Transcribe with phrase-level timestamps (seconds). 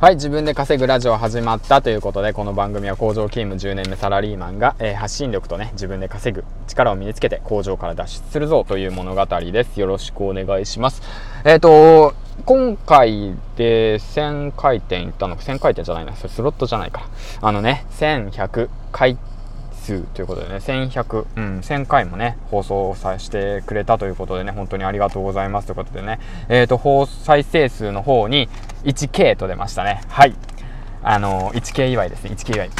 [0.00, 9.80] はい、自分で稼ぐラジオ始まったということで、この番組は工場勤務10年目サラリーマンが、えー、発信力とね、自分で稼ぐ力を身につけて工場から脱出するぞという物語です。
[9.80, 11.02] よろしくお願いします。
[11.44, 12.14] えっ、ー、と、
[12.46, 17.08] 今回で1000回転いったの、1000回転じゃないな、それスロットじゃないか。
[17.40, 19.37] あのね、1100回転
[19.96, 28.48] ということでね、1100、うん、1000回もね、放送させてくれたということでね、本当にありがとうございますということでね、えっ、ー、と、放再生数の方に
[28.84, 30.02] 1K と出ましたね。
[30.08, 30.34] はい。
[31.02, 32.70] あの、1K 祝いですね、1K 祝い。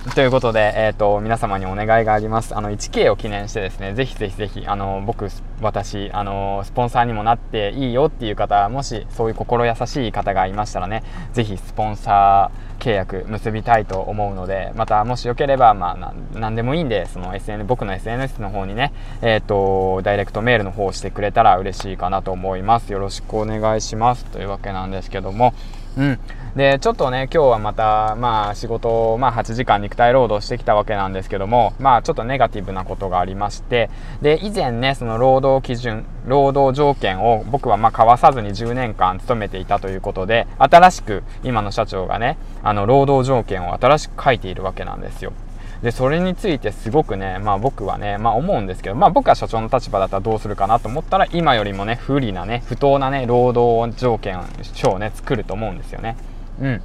[0.14, 2.56] ということで、え、ー、と、皆様にお願いがあります。
[2.56, 5.28] あの、1K を記念してですね、ぜひぜひぜひ、あの、僕、
[5.60, 11.02] 私、あの、スポンサーにもなっていいよっていう方、もしそういう心優しい方がいましたらね、
[11.34, 22.90] ぜひスポンサー契約結びたいと思うので、また、もしよければ、まあ、なんでもいいんで、その SN、僕の SNS の方にね、えっ、ー、と、ダイレクトメールの方をしてくれたら嬉しいかなと思います。
[22.90, 24.24] よろしくお願いします。
[24.24, 25.52] というわけなんですけども、
[26.00, 26.18] うん。
[26.56, 33.90] で、ちょっとね、今日はまた、まあ仕事を、まあ8時間肉体労働してきたわけなんですけども、まあちょっとネガティブなことがありまして、
[34.22, 45.34] で、以前ね、その労働基準、労働条件を僕はまあ交わさずに10年間勤めていたということで、新しく今の社長がね、あの、労働条件を新しく書いているわけなんですよ。
[45.82, 54.40] で、それについてすごくね、まあ僕はね、まあ思うんですけど、まあ僕は社長の立場だったらどうするかなと思ったら、今よりもね、不利なね、不当なね、労働条件
[54.74, 56.16] 書をね、作ると思うんですよね。
[56.60, 56.82] うん。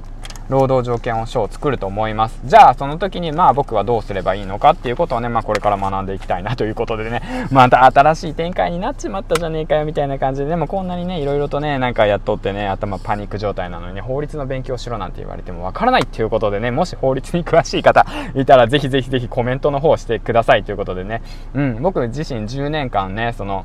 [0.48, 2.40] 労働条件書を作ると思います。
[2.44, 21.22] じゃあ、その時に、まあ僕はどうすればいいのかっていうことをね、まあこれから学んでいきたいなということでね、 また新しい展開になっちまったじゃねえかよみたいな感じで、でもこんなにね、いろいろとね、なんかやっとってね、頭パニック状態なのにね、法律の勉強しろなんて言われてもわからないっていうことでね、もし法律に詳しい方いたら、ぜひぜひぜひコメントの方してくださいということでね、
[21.54, 23.64] うん、僕自身10年間ね、その、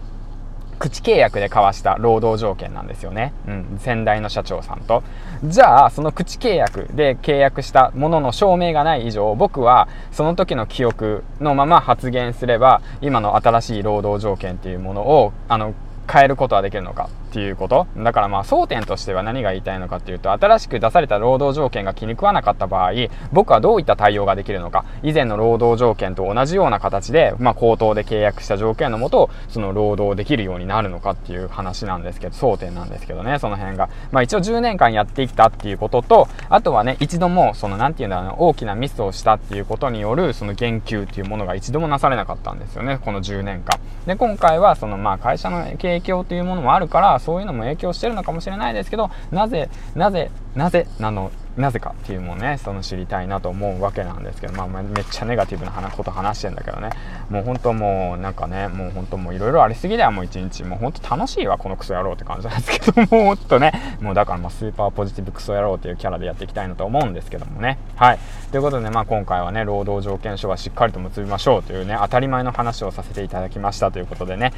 [0.82, 3.34] 口契約で交わした労働条件なんですよね。
[3.48, 5.04] うん、先代の社長さんと。
[5.44, 15.76] じゃあ、その口契約で契約したものの証明がない以上、僕はその時の記憶のまま発言すれば、今の新しい労働条件っていうものを、あの、
[16.10, 17.88] 変えることはできるのかっていうこと。
[17.98, 22.92] だからまあ争点としては何が言いたいのかっていうと新しく出された労働条件が気に食わなかった場合
[23.32, 24.86] 僕はどういった対応ができるのか。
[25.04, 33.90] 以前の労働条件と同じような形で、まあ、口頭で契約した条件のもとその労働できるようになるのかっていう話なんですけど争点なんですけどねその辺が。
[34.12, 43.80] まあ一応10年間やってきたっていうこととあとはね一度もその何て言うんだろう大きなミスをしたっていうことによるその言及っていうものが一度もなされなかったんですよねこの10年間。
[44.06, 56.90] で今回はそのまあ会社の経営影響というものもあるからそういうのも影響してるのかもしれないですけどなぜなぜなぜなのなぜかっていうのをねその知りたいなと思うわけなんですけど、まあ、めっちゃネガティブなこと話してんだけどね。
[57.30, 60.64] もう本当もうなんかねもう本当もういろいろありすぎだよもう一日。
[60.64, 63.98] もう本当楽しいわこのクソ野郎って感じなんですけど もうほんとね。
[64.00, 67.78] もうだからまあスーパーポジティブクソ野郎っていうキャラでやっていきたいなと思うんですけどもね。
[67.96, 68.20] はい。
[68.52, 74.54] ということで、ね、まあ、今回はね労働条件書はしっかりと結びましょうというね当たり前の話をさせていただきましたということでね。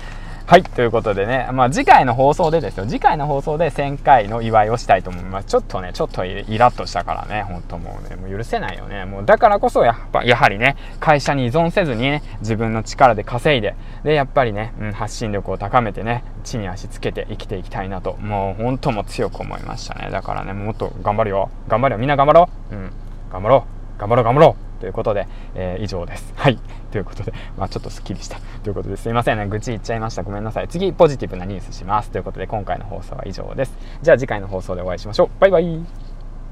[0.45, 5.47] はい、ということでね、まあ、次回の放送でですよ、次回の放送で1000回の祝いをしたいと思います。
[5.47, 9.05] ちょっとね、ちょっとイラッとしたからね、ほんともうね、もう許せないよね。
[9.05, 20.09] もうだからこそやっぱ、やはりね、会社に依存せずにね、自分の力で稼いで、で、やっぱりね、うん、発信力を高めてね、地に足つけて生きていきたいなと、もうほんとも強く思いましたね。
[20.11, 21.49] だからね、もっと頑張るよ。
[21.69, 21.99] 頑張るよ。
[21.99, 22.75] みんな頑張ろう。
[22.75, 22.91] うん、
[23.31, 23.65] 頑張ろ
[23.97, 23.99] う。
[23.99, 24.62] 頑張ろう、頑張ろう。
[24.83, 26.33] ということで、えー、以上です。
[26.35, 26.59] はい。
[26.91, 28.37] ということで、まあちょっとすっきりした。
[28.63, 29.45] ということですいませんね。
[29.47, 30.23] 愚痴言っちゃいました。
[30.23, 30.67] ごめんなさい。
[30.67, 32.11] 次、ポジティブなニュースします。
[32.11, 33.73] ということで、今回の放送は以上です。
[34.01, 35.29] じゃあ次回の放送でお会いしましょう。
[35.39, 36.02] バイバイ。